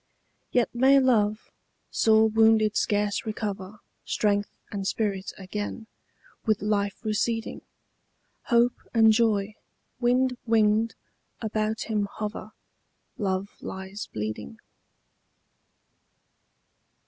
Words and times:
Yet 0.51 0.73
may 0.73 0.99
love, 0.99 1.51
sore 1.91 2.27
wounded 2.27 2.75
scarce 2.75 3.23
recover 3.23 3.81
Strength 4.03 4.49
and 4.71 4.87
spirit 4.87 5.31
again, 5.37 5.85
with 6.43 6.63
life 6.63 6.95
receding: 7.05 7.61
Hope 8.45 8.73
and 8.95 9.11
joy, 9.13 9.53
wind 9.99 10.37
winged, 10.47 10.95
about 11.39 11.81
him 11.81 12.07
hover: 12.13 12.51
Love 13.19 13.49
lies 13.61 14.07
bleeding. 14.11 14.57